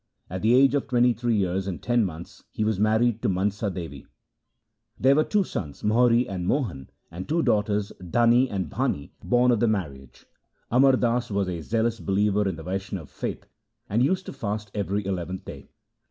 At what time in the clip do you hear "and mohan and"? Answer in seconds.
6.27-7.29